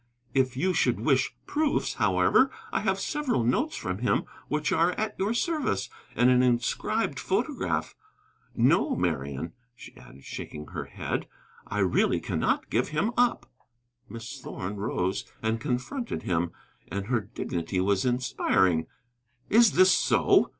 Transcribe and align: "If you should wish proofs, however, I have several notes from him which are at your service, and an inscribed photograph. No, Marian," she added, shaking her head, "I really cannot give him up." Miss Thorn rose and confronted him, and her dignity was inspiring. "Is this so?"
"If 0.33 0.57
you 0.57 0.73
should 0.73 1.01
wish 1.01 1.35
proofs, 1.45 1.93
however, 1.93 2.49
I 2.71 2.79
have 2.79 2.99
several 2.99 3.43
notes 3.43 3.75
from 3.75 3.99
him 3.99 4.23
which 4.47 4.71
are 4.71 4.93
at 4.93 5.13
your 5.19 5.35
service, 5.35 5.91
and 6.15 6.31
an 6.31 6.41
inscribed 6.41 7.19
photograph. 7.19 7.93
No, 8.55 8.95
Marian," 8.95 9.53
she 9.75 9.95
added, 9.95 10.23
shaking 10.23 10.69
her 10.69 10.85
head, 10.85 11.27
"I 11.67 11.81
really 11.81 12.19
cannot 12.19 12.71
give 12.71 12.87
him 12.87 13.11
up." 13.15 13.45
Miss 14.09 14.41
Thorn 14.41 14.77
rose 14.77 15.23
and 15.43 15.61
confronted 15.61 16.23
him, 16.23 16.51
and 16.87 17.05
her 17.05 17.21
dignity 17.21 17.79
was 17.79 18.03
inspiring. 18.03 18.87
"Is 19.51 19.73
this 19.73 19.91
so?" 19.91 20.49